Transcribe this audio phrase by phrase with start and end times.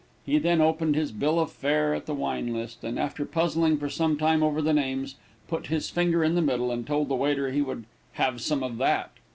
[0.25, 3.87] He then opened his bill of fare at the wine list, and after puzzling for
[3.87, 5.13] some time over the names,
[5.47, 8.77] put his finger in the middle, and told the waiter he would "have some of
[8.79, 9.11] that."